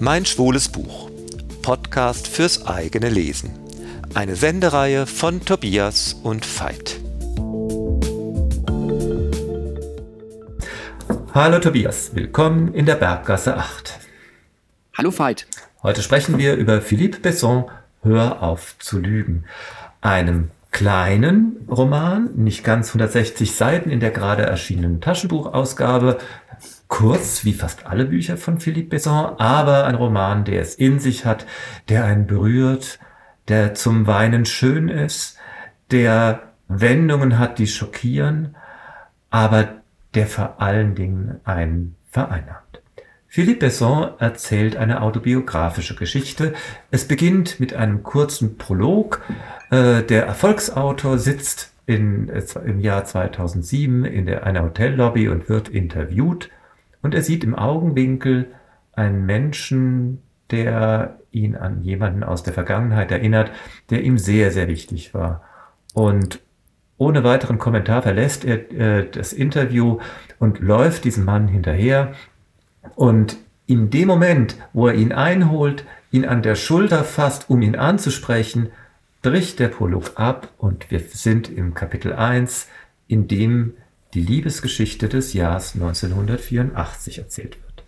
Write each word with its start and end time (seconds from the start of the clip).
Mein 0.00 0.24
schwules 0.24 0.68
Buch. 0.68 1.10
Podcast 1.62 2.28
fürs 2.28 2.66
eigene 2.68 3.08
Lesen. 3.08 3.50
Eine 4.14 4.36
Sendereihe 4.36 5.06
von 5.06 5.44
Tobias 5.44 6.14
und 6.22 6.46
Veit. 6.46 7.00
Hallo 11.34 11.58
Tobias, 11.58 12.14
willkommen 12.14 12.72
in 12.74 12.86
der 12.86 12.94
Berggasse 12.94 13.56
8. 13.56 13.98
Hallo 14.96 15.10
Veit. 15.18 15.48
Heute 15.82 16.02
sprechen 16.02 16.38
wir 16.38 16.54
über 16.54 16.80
Philippe 16.80 17.18
Besson 17.18 17.64
Hör 18.02 18.40
auf 18.42 18.76
zu 18.78 19.00
lügen, 19.00 19.46
einem 20.00 20.52
kleinen 20.70 21.66
Roman, 21.68 22.30
nicht 22.36 22.62
ganz 22.62 22.90
160 22.90 23.52
Seiten 23.52 23.90
in 23.90 23.98
der 23.98 24.12
gerade 24.12 24.44
erschienenen 24.44 25.00
Taschenbuchausgabe, 25.00 26.18
kurz 26.88 27.44
wie 27.44 27.52
fast 27.52 27.86
alle 27.86 28.06
Bücher 28.06 28.36
von 28.36 28.60
Philippe 28.60 28.90
Besson, 28.90 29.38
aber 29.38 29.84
ein 29.84 29.94
Roman, 29.94 30.44
der 30.44 30.62
es 30.62 30.74
in 30.74 30.98
sich 30.98 31.24
hat, 31.24 31.46
der 31.88 32.04
einen 32.04 32.26
berührt, 32.26 32.98
der 33.48 33.74
zum 33.74 34.06
Weinen 34.06 34.46
schön 34.46 34.88
ist, 34.88 35.38
der 35.90 36.42
Wendungen 36.68 37.38
hat, 37.38 37.58
die 37.58 37.66
schockieren, 37.66 38.56
aber 39.30 39.68
der 40.14 40.26
vor 40.26 40.60
allen 40.60 40.94
Dingen 40.94 41.40
einen 41.44 41.94
vereinnahmt. 42.10 42.82
Philippe 43.26 43.66
Besson 43.66 44.10
erzählt 44.18 44.76
eine 44.76 45.02
autobiografische 45.02 45.94
Geschichte. 45.94 46.54
Es 46.90 47.06
beginnt 47.06 47.60
mit 47.60 47.74
einem 47.74 48.02
kurzen 48.02 48.56
Prolog. 48.56 49.22
Äh, 49.70 50.02
der 50.02 50.26
Erfolgsautor 50.26 51.18
sitzt 51.18 51.72
in, 51.84 52.30
äh, 52.30 52.42
im 52.64 52.80
Jahr 52.80 53.04
2007 53.04 54.06
in 54.06 54.24
der, 54.24 54.44
einer 54.44 54.62
Hotellobby 54.62 55.28
und 55.28 55.50
wird 55.50 55.68
interviewt. 55.68 56.48
Und 57.02 57.14
er 57.14 57.22
sieht 57.22 57.44
im 57.44 57.54
Augenwinkel 57.54 58.52
einen 58.92 59.26
Menschen, 59.26 60.22
der 60.50 61.18
ihn 61.30 61.56
an 61.56 61.82
jemanden 61.82 62.24
aus 62.24 62.42
der 62.42 62.52
Vergangenheit 62.52 63.10
erinnert, 63.10 63.50
der 63.90 64.02
ihm 64.02 64.18
sehr, 64.18 64.50
sehr 64.50 64.68
wichtig 64.68 65.14
war. 65.14 65.42
Und 65.94 66.40
ohne 66.96 67.22
weiteren 67.22 67.58
Kommentar 67.58 68.02
verlässt 68.02 68.44
er 68.44 68.72
äh, 68.72 69.08
das 69.10 69.32
Interview 69.32 69.98
und 70.38 70.58
läuft 70.58 71.04
diesem 71.04 71.24
Mann 71.24 71.46
hinterher. 71.46 72.12
Und 72.96 73.36
in 73.66 73.90
dem 73.90 74.08
Moment, 74.08 74.56
wo 74.72 74.88
er 74.88 74.94
ihn 74.94 75.12
einholt, 75.12 75.84
ihn 76.10 76.24
an 76.24 76.42
der 76.42 76.56
Schulter 76.56 77.04
fasst, 77.04 77.50
um 77.50 77.62
ihn 77.62 77.76
anzusprechen, 77.76 78.70
bricht 79.22 79.60
der 79.60 79.68
Prolog 79.68 80.12
ab 80.16 80.48
und 80.58 80.90
wir 80.90 81.00
sind 81.00 81.50
im 81.50 81.74
Kapitel 81.74 82.12
1, 82.12 82.68
in 83.08 83.28
dem 83.28 83.74
die 84.14 84.22
Liebesgeschichte 84.22 85.08
des 85.08 85.32
Jahres 85.32 85.74
1984 85.74 87.18
erzählt 87.18 87.56
wird. 87.62 87.84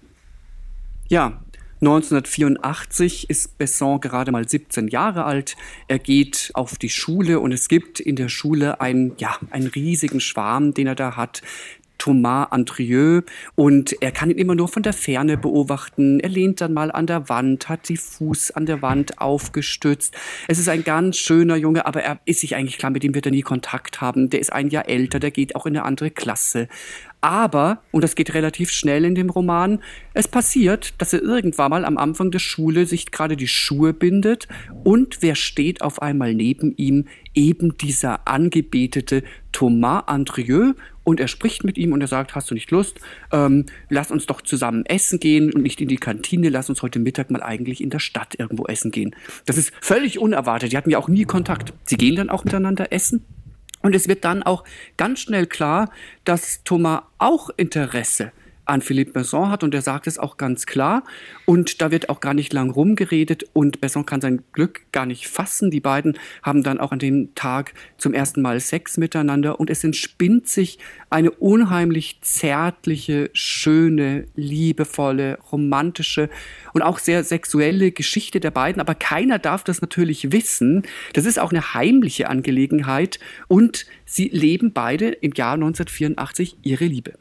Ja, 1.08 1.42
1984 1.80 3.30
ist 3.30 3.56
Besson 3.56 4.00
gerade 4.00 4.32
mal 4.32 4.46
17 4.46 4.88
Jahre 4.88 5.24
alt. 5.24 5.56
Er 5.88 5.98
geht 5.98 6.50
auf 6.52 6.76
die 6.76 6.90
Schule 6.90 7.40
und 7.40 7.52
es 7.52 7.68
gibt 7.68 8.00
in 8.00 8.16
der 8.16 8.28
Schule 8.28 8.82
einen, 8.82 9.14
ja, 9.16 9.38
einen 9.50 9.66
riesigen 9.66 10.20
Schwarm, 10.20 10.74
den 10.74 10.86
er 10.86 10.94
da 10.94 11.16
hat. 11.16 11.40
Thomas 12.00 12.50
Andrieux 12.50 13.22
und 13.54 13.94
er 14.00 14.10
kann 14.10 14.30
ihn 14.30 14.38
immer 14.38 14.54
nur 14.54 14.68
von 14.68 14.82
der 14.82 14.94
Ferne 14.94 15.36
beobachten. 15.36 16.18
Er 16.18 16.30
lehnt 16.30 16.60
dann 16.60 16.72
mal 16.72 16.90
an 16.90 17.06
der 17.06 17.28
Wand, 17.28 17.68
hat 17.68 17.88
die 17.88 17.98
Fuß 17.98 18.52
an 18.52 18.66
der 18.66 18.82
Wand 18.82 19.20
aufgestützt. 19.20 20.16
Es 20.48 20.58
ist 20.58 20.68
ein 20.68 20.82
ganz 20.82 21.18
schöner 21.18 21.56
Junge, 21.56 21.86
aber 21.86 22.02
er 22.02 22.18
ist 22.24 22.40
sich 22.40 22.56
eigentlich 22.56 22.78
klar, 22.78 22.90
mit 22.90 23.02
dem 23.02 23.14
wird 23.14 23.26
er 23.26 23.32
nie 23.32 23.42
Kontakt 23.42 24.00
haben. 24.00 24.30
Der 24.30 24.40
ist 24.40 24.52
ein 24.52 24.70
Jahr 24.70 24.88
älter, 24.88 25.20
der 25.20 25.30
geht 25.30 25.54
auch 25.54 25.66
in 25.66 25.76
eine 25.76 25.84
andere 25.84 26.10
Klasse. 26.10 26.68
Aber, 27.20 27.82
und 27.92 28.02
das 28.02 28.14
geht 28.14 28.32
relativ 28.34 28.70
schnell 28.70 29.04
in 29.04 29.14
dem 29.14 29.28
Roman, 29.28 29.80
es 30.14 30.26
passiert, 30.26 30.94
dass 30.98 31.12
er 31.12 31.22
irgendwann 31.22 31.70
mal 31.70 31.84
am 31.84 31.98
Anfang 31.98 32.30
der 32.30 32.38
Schule 32.38 32.86
sich 32.86 33.10
gerade 33.10 33.36
die 33.36 33.48
Schuhe 33.48 33.92
bindet 33.92 34.48
und 34.84 35.18
wer 35.20 35.34
steht 35.34 35.82
auf 35.82 36.00
einmal 36.00 36.34
neben 36.34 36.74
ihm? 36.76 37.06
Eben 37.34 37.76
dieser 37.76 38.26
angebetete 38.26 39.22
Thomas 39.52 40.04
Andrieux 40.06 40.74
und 41.04 41.20
er 41.20 41.28
spricht 41.28 41.62
mit 41.64 41.76
ihm 41.76 41.92
und 41.92 42.00
er 42.00 42.06
sagt, 42.06 42.34
hast 42.34 42.50
du 42.50 42.54
nicht 42.54 42.70
Lust? 42.70 43.00
Ähm, 43.32 43.66
lass 43.88 44.10
uns 44.10 44.26
doch 44.26 44.40
zusammen 44.40 44.86
essen 44.86 45.20
gehen 45.20 45.52
und 45.52 45.62
nicht 45.62 45.80
in 45.80 45.88
die 45.88 45.96
Kantine, 45.96 46.48
lass 46.48 46.70
uns 46.70 46.82
heute 46.82 46.98
Mittag 46.98 47.30
mal 47.30 47.42
eigentlich 47.42 47.82
in 47.82 47.90
der 47.90 47.98
Stadt 47.98 48.34
irgendwo 48.38 48.64
essen 48.64 48.90
gehen. 48.90 49.14
Das 49.44 49.58
ist 49.58 49.72
völlig 49.80 50.18
unerwartet, 50.18 50.72
die 50.72 50.76
hatten 50.76 50.90
ja 50.90 50.98
auch 50.98 51.08
nie 51.08 51.24
Kontakt. 51.24 51.74
Sie 51.84 51.96
gehen 51.96 52.16
dann 52.16 52.30
auch 52.30 52.44
miteinander 52.44 52.92
essen 52.92 53.24
und 53.82 53.94
es 53.94 54.08
wird 54.08 54.24
dann 54.24 54.42
auch 54.42 54.64
ganz 54.96 55.20
schnell 55.20 55.46
klar, 55.46 55.90
dass 56.24 56.62
Thomas 56.64 57.02
auch 57.18 57.50
Interesse 57.56 58.32
an 58.70 58.82
Philippe 58.82 59.12
Besson 59.12 59.50
hat 59.50 59.64
und 59.64 59.74
er 59.74 59.82
sagt 59.82 60.06
es 60.06 60.18
auch 60.18 60.36
ganz 60.36 60.64
klar 60.64 61.02
und 61.44 61.82
da 61.82 61.90
wird 61.90 62.08
auch 62.08 62.20
gar 62.20 62.34
nicht 62.34 62.52
lang 62.52 62.70
rumgeredet 62.70 63.44
und 63.52 63.80
Besson 63.80 64.06
kann 64.06 64.20
sein 64.20 64.42
Glück 64.52 64.82
gar 64.92 65.06
nicht 65.06 65.26
fassen. 65.28 65.70
Die 65.70 65.80
beiden 65.80 66.16
haben 66.42 66.62
dann 66.62 66.78
auch 66.78 66.92
an 66.92 66.98
dem 67.00 67.34
Tag 67.34 67.74
zum 67.98 68.14
ersten 68.14 68.42
Mal 68.42 68.60
Sex 68.60 68.96
miteinander 68.96 69.58
und 69.58 69.70
es 69.70 69.82
entspinnt 69.82 70.48
sich 70.48 70.78
eine 71.10 71.32
unheimlich 71.32 72.20
zärtliche, 72.22 73.30
schöne, 73.32 74.26
liebevolle, 74.36 75.38
romantische 75.50 76.30
und 76.72 76.82
auch 76.82 76.98
sehr 76.98 77.24
sexuelle 77.24 77.90
Geschichte 77.90 78.38
der 78.38 78.52
beiden, 78.52 78.80
aber 78.80 78.94
keiner 78.94 79.38
darf 79.38 79.64
das 79.64 79.80
natürlich 79.80 80.32
wissen. 80.32 80.84
Das 81.14 81.24
ist 81.24 81.38
auch 81.38 81.50
eine 81.50 81.74
heimliche 81.74 82.28
Angelegenheit 82.28 83.18
und 83.48 83.86
sie 84.04 84.28
leben 84.28 84.72
beide 84.72 85.08
im 85.08 85.32
Jahr 85.34 85.54
1984 85.54 86.58
ihre 86.62 86.84
Liebe. 86.84 87.14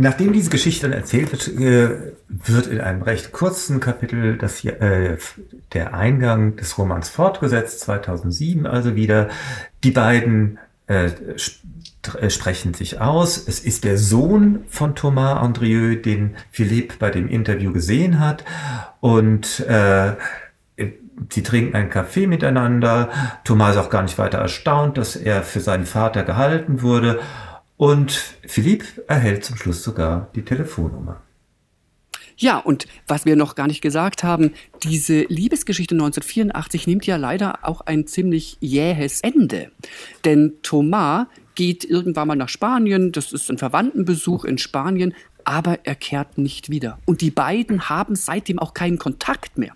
Nachdem 0.00 0.32
diese 0.32 0.50
Geschichte 0.50 0.88
dann 0.88 0.96
erzählt 0.96 1.32
wird, 1.32 1.48
äh, 1.60 2.12
wird 2.28 2.68
in 2.68 2.80
einem 2.80 3.02
recht 3.02 3.32
kurzen 3.32 3.80
Kapitel 3.80 4.38
das, 4.38 4.64
äh, 4.64 5.16
der 5.72 5.92
Eingang 5.92 6.56
des 6.56 6.78
Romans 6.78 7.08
fortgesetzt, 7.08 7.80
2007 7.80 8.66
also 8.66 8.94
wieder. 8.94 9.28
Die 9.82 9.90
beiden 9.90 10.58
äh, 10.86 11.10
äh, 12.20 12.30
sprechen 12.30 12.74
sich 12.74 13.00
aus. 13.00 13.48
Es 13.48 13.58
ist 13.58 13.82
der 13.84 13.98
Sohn 13.98 14.60
von 14.68 14.94
Thomas 14.94 15.40
Andrieux, 15.40 16.00
den 16.00 16.36
Philippe 16.52 16.94
bei 16.98 17.10
dem 17.10 17.28
Interview 17.28 17.72
gesehen 17.72 18.20
hat. 18.20 18.44
Und 19.00 19.60
äh, 19.60 20.12
sie 21.30 21.42
trinken 21.42 21.74
einen 21.74 21.90
Kaffee 21.90 22.26
miteinander. 22.26 23.10
Thomas 23.44 23.72
ist 23.74 23.82
auch 23.82 23.90
gar 23.90 24.02
nicht 24.02 24.16
weiter 24.16 24.38
erstaunt, 24.38 24.96
dass 24.96 25.16
er 25.16 25.42
für 25.42 25.60
seinen 25.60 25.86
Vater 25.86 26.22
gehalten 26.22 26.82
wurde. 26.82 27.18
Und 27.78 28.10
Philipp 28.44 28.84
erhält 29.06 29.44
zum 29.44 29.56
Schluss 29.56 29.82
sogar 29.82 30.30
die 30.34 30.44
Telefonnummer. 30.44 31.22
Ja, 32.36 32.58
und 32.58 32.86
was 33.06 33.24
wir 33.24 33.36
noch 33.36 33.54
gar 33.54 33.68
nicht 33.68 33.80
gesagt 33.80 34.22
haben, 34.22 34.52
diese 34.82 35.22
Liebesgeschichte 35.22 35.94
1984 35.94 36.86
nimmt 36.86 37.06
ja 37.06 37.16
leider 37.16 37.60
auch 37.62 37.80
ein 37.80 38.06
ziemlich 38.06 38.56
jähes 38.60 39.20
Ende. 39.20 39.70
Denn 40.24 40.54
Thomas 40.62 41.26
geht 41.54 41.84
irgendwann 41.84 42.28
mal 42.28 42.36
nach 42.36 42.48
Spanien, 42.48 43.10
das 43.12 43.32
ist 43.32 43.48
ein 43.48 43.58
Verwandtenbesuch 43.58 44.44
in 44.44 44.58
Spanien, 44.58 45.14
aber 45.44 45.78
er 45.84 45.94
kehrt 45.94 46.36
nicht 46.36 46.70
wieder. 46.70 46.98
Und 47.06 47.20
die 47.20 47.30
beiden 47.30 47.88
haben 47.88 48.16
seitdem 48.16 48.58
auch 48.58 48.74
keinen 48.74 48.98
Kontakt 48.98 49.56
mehr. 49.56 49.72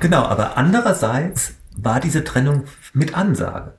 Genau, 0.00 0.22
aber 0.22 0.56
andererseits 0.56 1.54
war 1.76 2.00
diese 2.00 2.24
Trennung 2.24 2.64
mit 2.92 3.16
Ansage. 3.16 3.74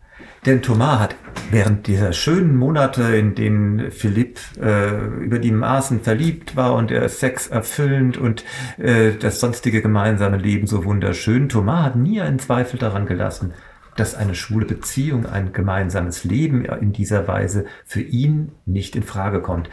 Denn 0.45 0.61
Thomas 0.61 0.99
hat 0.99 1.15
während 1.51 1.87
dieser 1.87 2.11
schönen 2.11 2.57
Monate, 2.57 3.03
in 3.15 3.33
denen 3.33 3.91
Philipp 3.91 4.39
äh, 4.61 5.23
über 5.23 5.39
die 5.39 5.51
Maßen 5.51 6.01
verliebt 6.01 6.57
war 6.57 6.73
und 6.73 6.91
er 6.91 7.07
Sex 7.07 7.47
erfüllend 7.47 8.17
und 8.17 8.43
äh, 8.77 9.13
das 9.13 9.39
sonstige 9.39 9.81
gemeinsame 9.81 10.37
Leben 10.37 10.67
so 10.67 10.83
wunderschön, 10.83 11.47
Thomas 11.47 11.85
hat 11.85 11.95
nie 11.95 12.19
einen 12.19 12.39
Zweifel 12.39 12.77
daran 12.77 13.05
gelassen, 13.05 13.53
dass 13.95 14.15
eine 14.15 14.35
schwule 14.35 14.65
Beziehung, 14.65 15.25
ein 15.25 15.53
gemeinsames 15.53 16.25
Leben 16.25 16.65
in 16.65 16.91
dieser 16.91 17.27
Weise 17.27 17.65
für 17.85 18.01
ihn 18.01 18.51
nicht 18.65 18.95
in 18.95 19.03
Frage 19.03 19.41
kommt. 19.41 19.69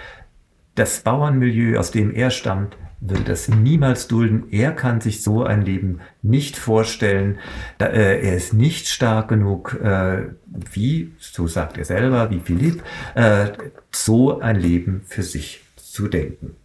Das 0.76 1.00
Bauernmilieu, 1.00 1.78
aus 1.78 1.90
dem 1.90 2.14
er 2.14 2.31
stammt, 2.31 2.76
würde 3.00 3.25
das 3.25 3.49
niemals 3.49 4.08
dulden. 4.08 4.44
Er 4.50 4.73
kann 4.73 5.00
sich 5.00 5.23
so 5.23 5.43
ein 5.44 5.62
Leben 5.62 6.00
nicht 6.23 6.56
vorstellen. 6.56 7.38
Äh, 7.79 7.87
er 8.20 8.37
ist 8.37 8.52
nicht 8.52 8.88
stark 8.88 9.29
genug, 9.29 9.79
äh, 9.82 10.29
wie, 10.73 11.12
so 11.19 11.47
sagt 11.47 11.79
er 11.79 11.85
selber, 11.85 12.31
wie 12.31 12.41
Philipp, 12.41 12.82
äh, 13.14 13.52
so 13.91 14.41
ein 14.41 14.56
Leben 14.56 15.02
für 15.06 15.23
sich 15.23 15.62
zu 15.76 16.08
denken. 16.08 16.56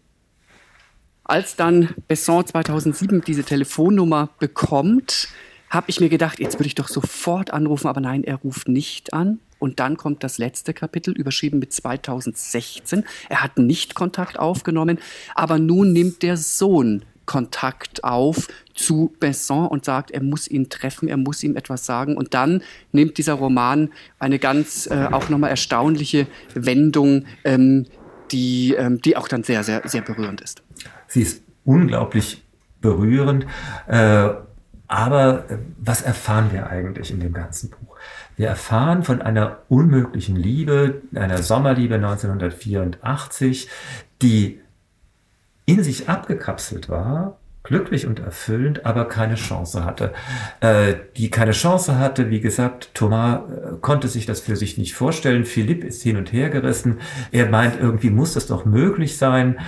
Als 1.23 1.55
dann 1.55 1.89
Besson 2.07 2.45
2007 2.45 3.21
diese 3.21 3.43
Telefonnummer 3.43 4.29
bekommt, 4.39 5.29
habe 5.69 5.89
ich 5.89 5.99
mir 5.99 6.09
gedacht, 6.09 6.39
jetzt 6.39 6.59
würde 6.59 6.67
ich 6.67 6.75
doch 6.75 6.87
sofort 6.87 7.51
anrufen, 7.51 7.87
aber 7.87 8.01
nein, 8.01 8.23
er 8.23 8.35
ruft 8.35 8.67
nicht 8.67 9.13
an. 9.13 9.39
Und 9.65 9.79
dann 9.79 9.97
kommt 9.97 10.23
das 10.23 10.37
letzte 10.37 10.75
Kapitel, 10.75 11.11
überschrieben 11.17 11.57
mit 11.57 11.73
2016. 11.73 13.03
Er 13.29 13.41
hat 13.41 13.57
nicht 13.57 13.95
Kontakt 13.95 14.37
aufgenommen, 14.37 14.99
aber 15.33 15.57
nun 15.57 15.91
nimmt 15.91 16.21
der 16.21 16.37
Sohn 16.37 17.03
Kontakt 17.25 18.03
auf 18.03 18.47
zu 18.75 19.11
Besson 19.19 19.67
und 19.67 19.83
sagt, 19.83 20.11
er 20.11 20.21
muss 20.21 20.47
ihn 20.47 20.69
treffen, 20.69 21.07
er 21.07 21.17
muss 21.17 21.43
ihm 21.43 21.55
etwas 21.55 21.83
sagen. 21.83 22.15
Und 22.15 22.35
dann 22.35 22.61
nimmt 22.91 23.17
dieser 23.17 23.33
Roman 23.33 23.89
eine 24.19 24.37
ganz 24.37 24.85
äh, 24.85 25.07
auch 25.11 25.29
nochmal 25.29 25.49
erstaunliche 25.49 26.27
Wendung, 26.53 27.25
ähm, 27.43 27.87
die, 28.29 28.75
ähm, 28.77 29.01
die 29.01 29.17
auch 29.17 29.27
dann 29.27 29.41
sehr, 29.41 29.63
sehr, 29.63 29.81
sehr 29.89 30.03
berührend 30.03 30.41
ist. 30.41 30.61
Sie 31.07 31.23
ist 31.23 31.41
unglaublich 31.63 32.43
berührend. 32.81 33.47
Äh, 33.87 34.29
aber 34.87 35.49
äh, 35.49 35.57
was 35.79 36.03
erfahren 36.03 36.51
wir 36.51 36.69
eigentlich 36.69 37.09
in 37.09 37.19
dem 37.19 37.33
ganzen 37.33 37.71
Buch? 37.71 37.94
Wir 38.35 38.47
erfahren 38.47 39.03
von 39.03 39.21
einer 39.21 39.59
unmöglichen 39.69 40.35
Liebe, 40.35 41.01
einer 41.13 41.41
Sommerliebe 41.41 41.95
1984, 41.95 43.69
die 44.21 44.59
in 45.65 45.83
sich 45.83 46.09
abgekapselt 46.09 46.89
war, 46.89 47.37
glücklich 47.63 48.05
und 48.05 48.19
erfüllend, 48.19 48.85
aber 48.85 49.05
keine 49.05 49.35
Chance 49.35 49.83
hatte. 49.83 50.13
Äh, 50.59 50.95
die 51.17 51.31
keine 51.31 51.51
Chance 51.51 51.97
hatte, 51.97 52.29
wie 52.29 52.39
gesagt, 52.39 52.91
Thomas 52.93 53.39
äh, 53.49 53.77
konnte 53.81 54.07
sich 54.07 54.25
das 54.25 54.39
für 54.39 54.55
sich 54.55 54.77
nicht 54.77 54.93
vorstellen. 54.93 55.45
Philipp 55.45 55.83
ist 55.83 56.03
hin 56.03 56.17
und 56.17 56.31
her 56.31 56.49
gerissen. 56.49 56.99
Er 57.31 57.49
meint, 57.49 57.79
irgendwie 57.79 58.11
muss 58.11 58.33
das 58.33 58.47
doch 58.47 58.65
möglich 58.65 59.17
sein. 59.17 59.59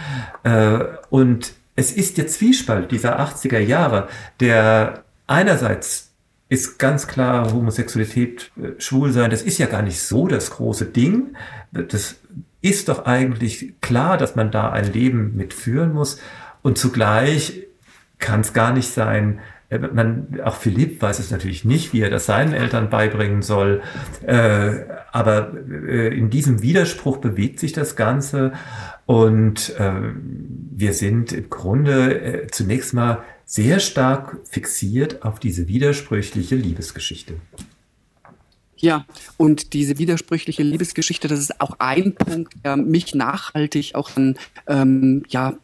Äh, 0.43 0.79
und 1.09 1.53
es 1.75 1.91
ist 1.91 2.17
der 2.17 2.27
Zwiespalt 2.27 2.91
dieser 2.91 3.19
80er 3.19 3.59
Jahre, 3.59 4.07
der 4.39 5.03
einerseits 5.25 6.06
ist 6.49 6.79
ganz 6.79 7.07
klar 7.07 7.53
Homosexualität, 7.53 8.51
äh, 8.57 8.79
Schwulsein, 8.79 9.31
das 9.31 9.41
ist 9.41 9.57
ja 9.57 9.67
gar 9.67 9.81
nicht 9.81 9.99
so 9.99 10.27
das 10.27 10.51
große 10.51 10.85
Ding. 10.85 11.35
Das 11.71 12.15
ist 12.61 12.89
doch 12.89 13.05
eigentlich 13.05 13.75
klar, 13.81 14.17
dass 14.17 14.35
man 14.35 14.51
da 14.51 14.71
ein 14.71 14.91
Leben 14.91 15.35
mitführen 15.35 15.93
muss. 15.93 16.19
Und 16.61 16.77
zugleich 16.77 17.63
kann 18.19 18.41
es 18.41 18.53
gar 18.53 18.73
nicht 18.73 18.89
sein, 18.89 19.39
äh, 19.69 19.79
man, 19.79 20.39
auch 20.43 20.55
Philipp 20.55 21.01
weiß 21.01 21.19
es 21.19 21.31
natürlich 21.31 21.65
nicht, 21.65 21.93
wie 21.93 22.01
er 22.01 22.09
das 22.09 22.25
seinen 22.25 22.53
Eltern 22.53 22.89
beibringen 22.89 23.41
soll. 23.41 23.81
Äh, 24.25 24.85
aber 25.11 25.53
äh, 25.69 26.17
in 26.17 26.29
diesem 26.29 26.61
Widerspruch 26.61 27.17
bewegt 27.17 27.59
sich 27.59 27.73
das 27.73 27.95
Ganze. 27.95 28.53
Und 29.05 29.77
äh, 29.79 29.91
wir 30.71 30.93
sind 30.93 31.31
im 31.33 31.49
Grunde 31.49 32.21
äh, 32.21 32.47
zunächst 32.47 32.93
mal 32.93 33.23
sehr 33.47 33.79
stark 33.79 34.37
fixiert 34.43 35.23
auf 35.23 35.39
diese 35.39 35.69
widersprüchliche 35.69 36.55
Liebesgeschichte. 36.55 37.35
Ja, 38.79 39.05
und 39.37 39.73
diese 39.73 39.97
widersprüchliche 39.97 40.61
Liebesgeschichte, 40.61 41.27
das 41.27 41.39
ist 41.39 41.59
auch 41.59 41.77
ein 41.79 42.13
Punkt, 42.13 42.53
der 42.63 42.77
mich 42.77 43.15
nachhaltig 43.15 43.95
auch 43.95 44.11
ähm, 44.67 45.23
ja, 45.29 45.55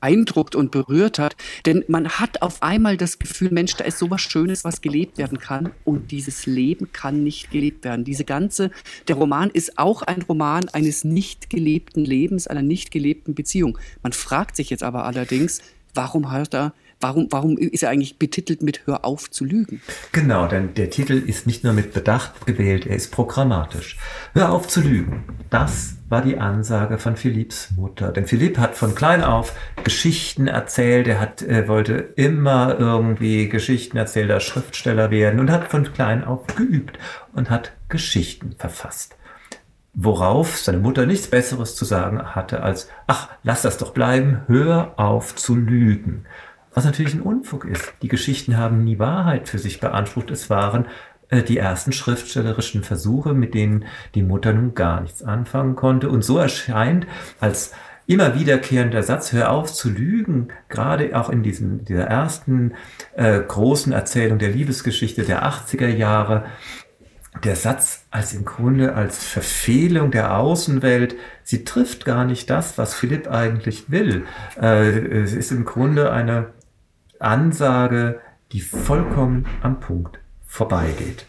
beeindruckt 0.00 0.54
und 0.54 0.70
berührt 0.70 1.18
hat. 1.18 1.34
Denn 1.66 1.84
man 1.88 2.08
hat 2.08 2.40
auf 2.42 2.62
einmal 2.62 2.96
das 2.96 3.18
Gefühl, 3.18 3.50
Mensch, 3.50 3.74
da 3.74 3.84
ist 3.84 3.98
so 3.98 4.10
was 4.10 4.20
Schönes, 4.20 4.62
was 4.62 4.80
gelebt 4.80 5.18
werden 5.18 5.38
kann. 5.38 5.72
Und 5.84 6.12
dieses 6.12 6.46
Leben 6.46 6.92
kann 6.92 7.24
nicht 7.24 7.50
gelebt 7.50 7.84
werden. 7.84 8.04
Diese 8.04 8.24
ganze, 8.24 8.70
der 9.08 9.16
Roman 9.16 9.50
ist 9.50 9.78
auch 9.78 10.02
ein 10.02 10.22
Roman 10.22 10.68
eines 10.68 11.02
nicht 11.02 11.50
gelebten 11.50 12.04
Lebens, 12.04 12.46
einer 12.46 12.62
nicht 12.62 12.92
gelebten 12.92 13.34
Beziehung. 13.34 13.76
Man 14.04 14.12
fragt 14.12 14.54
sich 14.54 14.70
jetzt 14.70 14.84
aber 14.84 15.04
allerdings, 15.04 15.62
warum 15.94 16.30
hat 16.30 16.54
er 16.54 16.74
Warum, 17.02 17.26
warum 17.30 17.58
ist 17.58 17.82
er 17.82 17.90
eigentlich 17.90 18.20
betitelt 18.20 18.62
mit 18.62 18.86
Hör 18.86 19.04
auf 19.04 19.28
zu 19.28 19.44
lügen? 19.44 19.82
Genau, 20.12 20.46
denn 20.46 20.74
der 20.74 20.88
Titel 20.88 21.14
ist 21.14 21.48
nicht 21.48 21.64
nur 21.64 21.72
mit 21.72 21.92
Bedacht 21.92 22.46
gewählt, 22.46 22.86
er 22.86 22.94
ist 22.94 23.10
programmatisch. 23.10 23.98
Hör 24.34 24.52
auf 24.52 24.68
zu 24.68 24.80
lügen. 24.80 25.24
Das 25.50 25.96
war 26.08 26.22
die 26.22 26.38
Ansage 26.38 26.98
von 26.98 27.16
Philipps 27.16 27.72
Mutter. 27.76 28.12
Denn 28.12 28.28
Philipp 28.28 28.56
hat 28.56 28.76
von 28.76 28.94
klein 28.94 29.24
auf 29.24 29.52
Geschichten 29.82 30.46
erzählt. 30.46 31.08
Er 31.08 31.18
hat, 31.18 31.42
er 31.42 31.66
wollte 31.66 31.94
immer 32.14 32.78
irgendwie 32.78 33.48
Geschichtenerzähler, 33.48 34.38
Schriftsteller 34.38 35.10
werden 35.10 35.40
und 35.40 35.50
hat 35.50 35.72
von 35.72 35.92
klein 35.92 36.22
auf 36.22 36.46
geübt 36.54 37.00
und 37.34 37.50
hat 37.50 37.72
Geschichten 37.88 38.54
verfasst. 38.56 39.16
Worauf 39.94 40.56
seine 40.56 40.78
Mutter 40.78 41.04
nichts 41.04 41.26
Besseres 41.26 41.74
zu 41.74 41.84
sagen 41.84 42.22
hatte 42.22 42.62
als, 42.62 42.88
ach, 43.08 43.28
lass 43.42 43.62
das 43.62 43.76
doch 43.76 43.92
bleiben, 43.92 44.42
hör 44.46 44.94
auf 44.96 45.34
zu 45.34 45.56
lügen. 45.56 46.26
Was 46.74 46.84
natürlich 46.84 47.14
ein 47.14 47.20
Unfug 47.20 47.64
ist. 47.64 47.92
Die 48.02 48.08
Geschichten 48.08 48.56
haben 48.56 48.84
nie 48.84 48.98
Wahrheit 48.98 49.48
für 49.48 49.58
sich 49.58 49.80
beansprucht. 49.80 50.30
Es 50.30 50.48
waren 50.48 50.86
äh, 51.28 51.42
die 51.42 51.58
ersten 51.58 51.92
schriftstellerischen 51.92 52.82
Versuche, 52.82 53.34
mit 53.34 53.54
denen 53.54 53.84
die 54.14 54.22
Mutter 54.22 54.52
nun 54.52 54.74
gar 54.74 55.00
nichts 55.00 55.22
anfangen 55.22 55.76
konnte. 55.76 56.08
Und 56.08 56.22
so 56.22 56.38
erscheint 56.38 57.06
als 57.40 57.72
immer 58.06 58.38
wiederkehrender 58.38 59.02
Satz, 59.02 59.32
hör 59.32 59.50
auf 59.50 59.72
zu 59.72 59.90
lügen, 59.90 60.48
gerade 60.68 61.18
auch 61.18 61.30
in 61.30 61.42
diesen, 61.42 61.84
dieser 61.84 62.04
ersten 62.04 62.74
äh, 63.14 63.40
großen 63.40 63.92
Erzählung 63.92 64.38
der 64.38 64.50
Liebesgeschichte 64.50 65.22
der 65.22 65.44
80er 65.46 65.88
Jahre, 65.88 66.44
der 67.44 67.56
Satz 67.56 68.04
als 68.10 68.34
im 68.34 68.44
Grunde 68.44 68.94
als 68.94 69.24
Verfehlung 69.24 70.10
der 70.10 70.36
Außenwelt, 70.36 71.16
sie 71.42 71.64
trifft 71.64 72.04
gar 72.04 72.24
nicht 72.24 72.50
das, 72.50 72.76
was 72.76 72.94
Philipp 72.94 73.30
eigentlich 73.30 73.90
will. 73.90 74.26
Äh, 74.60 75.22
es 75.22 75.32
ist 75.32 75.50
im 75.50 75.64
Grunde 75.64 76.12
eine 76.12 76.48
Ansage, 77.22 78.20
die 78.52 78.60
vollkommen 78.60 79.46
am 79.62 79.80
Punkt 79.80 80.18
vorbeigeht. 80.44 81.26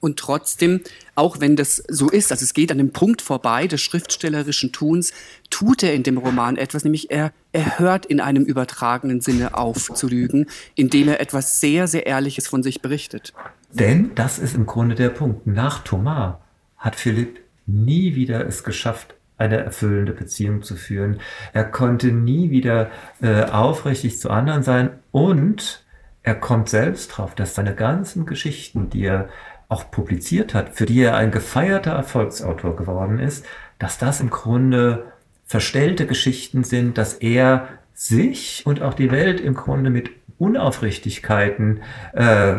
Und 0.00 0.18
trotzdem, 0.18 0.80
auch 1.14 1.40
wenn 1.40 1.56
das 1.56 1.76
so 1.88 2.08
ist, 2.08 2.32
also 2.32 2.42
es 2.42 2.54
geht 2.54 2.72
an 2.72 2.78
dem 2.78 2.90
Punkt 2.90 3.20
vorbei 3.20 3.66
des 3.66 3.82
schriftstellerischen 3.82 4.72
Tuns, 4.72 5.12
tut 5.50 5.82
er 5.82 5.92
in 5.92 6.02
dem 6.02 6.16
Roman 6.16 6.56
etwas, 6.56 6.84
nämlich 6.84 7.10
er, 7.10 7.32
er 7.52 7.78
hört 7.78 8.06
in 8.06 8.18
einem 8.18 8.44
übertragenen 8.44 9.20
Sinne 9.20 9.58
auf 9.58 9.92
zu 9.92 10.08
lügen, 10.08 10.46
indem 10.74 11.08
er 11.08 11.20
etwas 11.20 11.60
sehr, 11.60 11.86
sehr 11.86 12.06
Ehrliches 12.06 12.48
von 12.48 12.62
sich 12.62 12.80
berichtet. 12.80 13.34
Denn 13.72 14.12
das 14.14 14.38
ist 14.38 14.56
im 14.56 14.64
Grunde 14.64 14.94
der 14.94 15.10
Punkt. 15.10 15.46
Nach 15.46 15.84
Thomas 15.84 16.36
hat 16.78 16.96
Philipp 16.96 17.40
nie 17.66 18.14
wieder 18.14 18.46
es 18.46 18.64
geschafft, 18.64 19.14
eine 19.40 19.58
erfüllende 19.58 20.12
Beziehung 20.12 20.62
zu 20.62 20.76
führen. 20.76 21.20
Er 21.52 21.64
konnte 21.64 22.08
nie 22.08 22.50
wieder 22.50 22.90
äh, 23.22 23.44
aufrichtig 23.44 24.20
zu 24.20 24.30
anderen 24.30 24.62
sein 24.62 24.90
und 25.10 25.84
er 26.22 26.34
kommt 26.34 26.68
selbst 26.68 27.08
drauf, 27.08 27.34
dass 27.34 27.54
seine 27.54 27.74
ganzen 27.74 28.26
Geschichten, 28.26 28.90
die 28.90 29.04
er 29.04 29.28
auch 29.68 29.90
publiziert 29.90 30.52
hat, 30.52 30.74
für 30.74 30.84
die 30.84 31.00
er 31.00 31.16
ein 31.16 31.30
gefeierter 31.30 31.92
Erfolgsautor 31.92 32.76
geworden 32.76 33.18
ist, 33.18 33.46
dass 33.78 33.98
das 33.98 34.20
im 34.20 34.28
Grunde 34.28 35.04
verstellte 35.46 36.06
Geschichten 36.06 36.64
sind, 36.64 36.98
dass 36.98 37.14
er 37.14 37.68
sich 37.94 38.62
und 38.66 38.82
auch 38.82 38.94
die 38.94 39.10
Welt 39.10 39.40
im 39.40 39.54
Grunde 39.54 39.90
mit 39.90 40.10
Unaufrichtigkeiten 40.38 41.80
äh, 42.12 42.54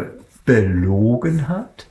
belogen 0.46 1.48
hat. 1.48 1.88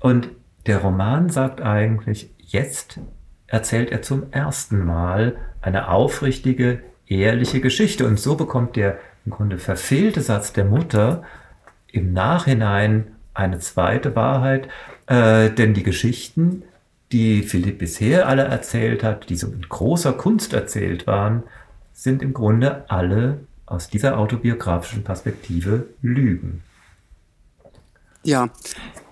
Und 0.00 0.30
der 0.66 0.78
Roman 0.78 1.30
sagt 1.30 1.60
eigentlich, 1.60 2.30
jetzt 2.38 3.00
erzählt 3.48 3.90
er 3.90 4.02
zum 4.02 4.30
ersten 4.30 4.84
Mal 4.84 5.36
eine 5.60 5.88
aufrichtige, 5.88 6.80
ehrliche 7.06 7.60
Geschichte. 7.60 8.06
Und 8.06 8.20
so 8.20 8.36
bekommt 8.36 8.76
der 8.76 8.98
im 9.26 9.32
Grunde 9.32 9.58
verfehlte 9.58 10.20
Satz 10.20 10.52
der 10.52 10.64
Mutter 10.64 11.24
im 11.90 12.12
Nachhinein 12.12 13.16
eine 13.34 13.58
zweite 13.58 14.14
Wahrheit, 14.14 14.68
äh, 15.06 15.50
denn 15.50 15.74
die 15.74 15.82
Geschichten, 15.82 16.62
die 17.12 17.42
Philipp 17.42 17.78
bisher 17.78 18.28
alle 18.28 18.44
erzählt 18.44 19.02
hat, 19.02 19.30
die 19.30 19.36
so 19.36 19.48
mit 19.48 19.68
großer 19.68 20.12
Kunst 20.12 20.52
erzählt 20.52 21.06
waren, 21.06 21.44
sind 21.92 22.22
im 22.22 22.34
Grunde 22.34 22.84
alle 22.88 23.40
aus 23.66 23.88
dieser 23.88 24.18
autobiografischen 24.18 25.04
Perspektive 25.04 25.86
Lügen. 26.02 26.62
Ja, 28.22 28.50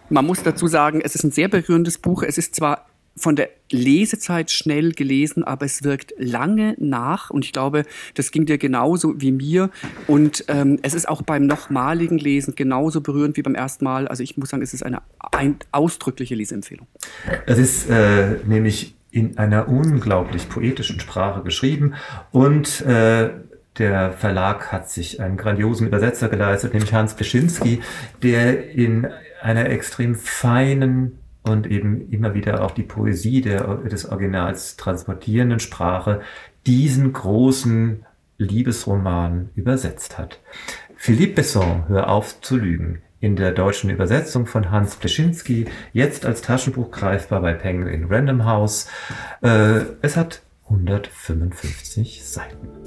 man 0.08 0.24
muss 0.24 0.42
dazu 0.42 0.66
sagen, 0.66 1.00
es 1.02 1.14
ist 1.14 1.24
ein 1.24 1.30
sehr 1.30 1.48
berührendes 1.48 1.98
Buch. 1.98 2.22
Es 2.22 2.38
ist 2.38 2.54
zwar 2.54 2.86
von 3.16 3.36
der 3.36 3.48
Lesezeit 3.70 4.50
schnell 4.50 4.92
gelesen, 4.92 5.42
aber 5.42 5.66
es 5.66 5.82
wirkt 5.82 6.14
lange 6.18 6.76
nach 6.78 7.30
und 7.30 7.44
ich 7.44 7.52
glaube, 7.52 7.84
das 8.14 8.30
ging 8.30 8.46
dir 8.46 8.58
genauso 8.58 9.20
wie 9.20 9.32
mir 9.32 9.70
und 10.06 10.44
ähm, 10.48 10.78
es 10.82 10.94
ist 10.94 11.08
auch 11.08 11.22
beim 11.22 11.46
nochmaligen 11.46 12.18
Lesen 12.18 12.54
genauso 12.54 13.00
berührend 13.00 13.36
wie 13.36 13.42
beim 13.42 13.54
ersten 13.54 13.84
Mal. 13.84 14.06
Also 14.06 14.22
ich 14.22 14.36
muss 14.36 14.50
sagen, 14.50 14.62
es 14.62 14.74
ist 14.74 14.84
eine 14.84 15.02
ein, 15.32 15.56
ausdrückliche 15.72 16.34
Leseempfehlung. 16.34 16.86
Es 17.46 17.58
ist 17.58 17.90
äh, 17.90 18.38
nämlich 18.46 18.94
in 19.10 19.38
einer 19.38 19.68
unglaublich 19.68 20.48
poetischen 20.48 21.00
Sprache 21.00 21.42
geschrieben 21.42 21.94
und 22.32 22.82
äh, 22.82 23.30
der 23.78 24.12
Verlag 24.12 24.72
hat 24.72 24.88
sich 24.90 25.20
einen 25.20 25.36
grandiosen 25.36 25.86
Übersetzer 25.86 26.28
geleistet, 26.28 26.72
nämlich 26.72 26.94
Hans 26.94 27.14
Beschinski, 27.14 27.80
der 28.22 28.70
in 28.70 29.06
einer 29.42 29.68
extrem 29.68 30.14
feinen 30.14 31.18
und 31.48 31.66
eben 31.66 32.10
immer 32.10 32.34
wieder 32.34 32.64
auch 32.64 32.72
die 32.72 32.82
Poesie 32.82 33.40
der, 33.40 33.76
des 33.76 34.06
Originals 34.06 34.76
transportierenden 34.76 35.60
Sprache 35.60 36.20
diesen 36.66 37.12
großen 37.12 38.04
Liebesroman 38.38 39.50
übersetzt 39.54 40.18
hat. 40.18 40.40
Philippe 40.96 41.34
Besson, 41.34 41.88
Hör 41.88 42.08
auf 42.08 42.40
zu 42.40 42.56
lügen, 42.56 43.02
in 43.20 43.36
der 43.36 43.52
deutschen 43.52 43.90
Übersetzung 43.90 44.46
von 44.46 44.70
Hans 44.70 44.96
Pleschinski, 44.96 45.66
jetzt 45.92 46.26
als 46.26 46.42
Taschenbuch 46.42 46.90
greifbar 46.90 47.40
bei 47.40 47.54
Penguin 47.54 48.06
Random 48.10 48.44
House. 48.44 48.88
Äh, 49.42 49.80
es 50.02 50.16
hat 50.16 50.42
155 50.68 52.24
Seiten. 52.24 52.85